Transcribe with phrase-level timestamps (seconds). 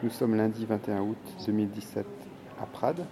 [0.00, 2.06] Nous sommes lundi 21 août 2017
[2.62, 3.04] à Prades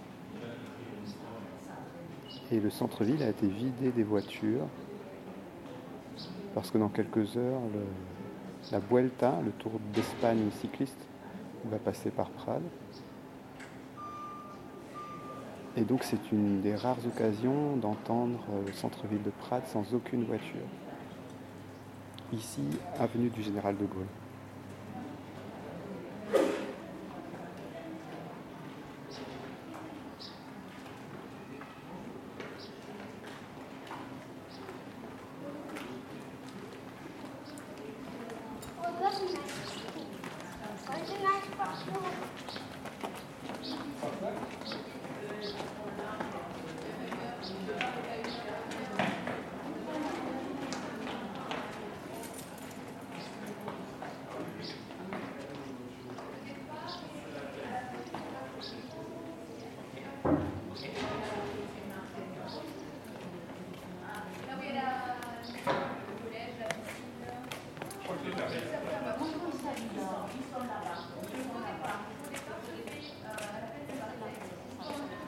[2.49, 4.67] et le centre-ville a été vidé des voitures
[6.55, 7.59] parce que dans quelques heures,
[8.71, 11.05] la Vuelta, le Tour d'Espagne cycliste,
[11.65, 12.63] va passer par Prades.
[15.75, 20.65] Et donc c'est une des rares occasions d'entendre le centre-ville de Prades sans aucune voiture.
[22.31, 22.63] Ici,
[22.97, 24.07] avenue du Général de Gaulle.
[41.21, 41.79] lijkt pas.
[69.39, 69.77] Thank
[75.21, 75.26] you.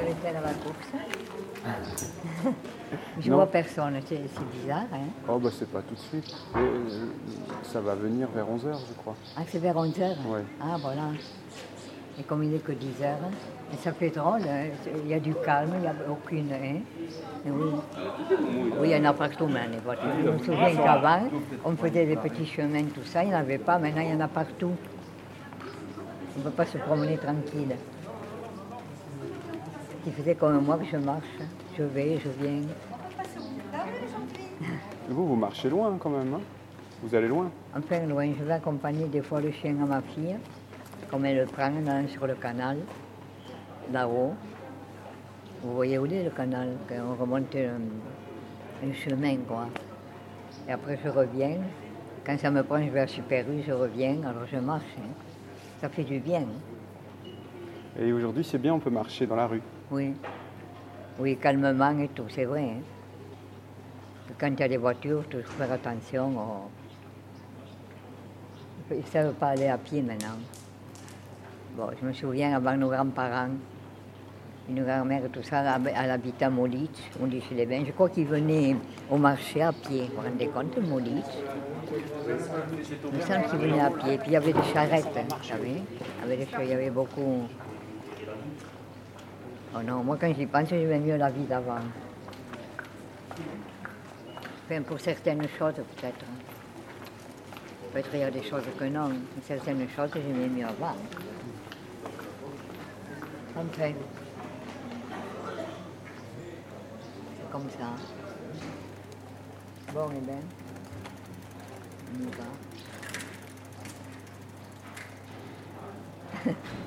[0.00, 0.92] Je à la course.
[3.20, 4.20] Je vois personne, c'est
[4.52, 4.86] bizarre.
[4.92, 6.34] Hein oh, bah c'est pas tout de suite.
[6.56, 6.88] Euh,
[7.62, 9.14] ça va venir vers 11h, je crois.
[9.36, 10.40] Ah, c'est vers 11h Oui.
[10.60, 11.10] Ah, voilà.
[12.18, 13.14] Et comme il n'est que 10h,
[13.72, 14.66] et ça fait drôle, hein.
[15.04, 16.52] il y a du calme, il n'y a aucune.
[16.52, 16.80] Hein
[17.46, 17.52] oui.
[18.80, 20.10] oui, il y en a partout, mais les voitures.
[20.24, 21.28] Je me souviens qu'avant,
[21.64, 24.14] on faisait des petits chemins, tout ça, il n'y en avait pas, maintenant il y
[24.14, 24.72] en a partout.
[26.36, 27.76] On ne peut pas se promener tranquille.
[30.06, 31.26] Il faisait comme moi que je marche.
[31.76, 32.62] Je vais, je viens.
[35.08, 36.40] Vous, vous marchez loin quand même, hein
[37.02, 38.32] Vous allez loin Enfin loin.
[38.38, 40.36] Je vais accompagner des fois le chien à ma fille,
[41.10, 41.72] comme elle le prend
[42.08, 42.78] sur le canal,
[43.92, 44.34] là-haut.
[45.62, 46.68] Vous voyez où est le canal?
[46.90, 49.68] On remonte un, chemin, quoi.
[50.66, 51.58] Et après, je reviens.
[52.24, 54.96] Quand ça me prend, je vais à Super je reviens, alors je marche.
[54.98, 55.12] Hein.
[55.80, 56.44] Ça fait du bien.
[58.00, 59.60] Et aujourd'hui, c'est bien, on peut marcher dans la rue.
[59.90, 60.14] Oui.
[61.18, 62.62] Oui, calmement et tout, c'est vrai.
[62.62, 62.80] Hein.
[64.38, 66.32] Quand il y a des voitures, il faut faire attention.
[68.90, 70.38] Ils ne savent pas aller à pied maintenant.
[71.76, 73.50] Bon, je me souviens avant nos grands-parents,
[74.68, 77.84] une grand-mère, tout ça, elle habitait à Molitz, on dit chez les bains.
[77.86, 78.76] Je crois qu'ils venaient
[79.10, 80.08] au marché à pied.
[80.08, 81.26] Vous vous rendez compte, Molitz?
[81.92, 84.16] Il me semble qu'ils venaient à pied.
[84.16, 85.82] Puis il y avait des charrettes, hein, vous savez.
[86.62, 87.42] Il y avait beaucoup.
[89.72, 91.78] Oh non, moi quand j'y pense, j'aime mieux la vie d'avant.
[94.64, 96.24] Enfin, pour certaines choses peut-être.
[97.92, 99.12] Peut-être il y a des choses que non.
[99.42, 100.96] Certaines choses, j'aimais mieux avant.
[103.56, 103.92] Enfin.
[107.36, 107.94] C'est comme ça.
[109.92, 110.40] Bon, eh bien.
[112.14, 112.30] On y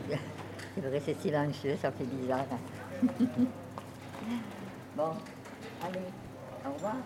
[0.09, 0.17] va.
[0.73, 2.47] C'est vrai, c'est silencieux, ça fait bizarre.
[4.95, 5.15] bon,
[5.81, 6.11] allez,
[6.65, 6.97] au revoir.